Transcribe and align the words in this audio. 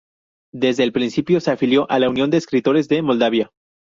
Desde 0.51 0.81
el 0.83 0.93
principio, 0.93 1.39
se 1.39 1.51
afilió 1.51 1.85
a 1.91 1.99
la 1.99 2.09
Unión 2.09 2.31
de 2.31 2.37
Escritores 2.37 2.87
de 2.87 3.03
Moldavia. 3.03 3.51